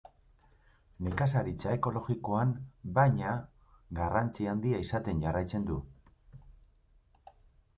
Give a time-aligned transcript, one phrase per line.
[1.07, 2.55] Nekazaritza ekologikoan,
[2.95, 3.33] baina,
[3.99, 5.79] garrantzi handia izaten jarraitzen du.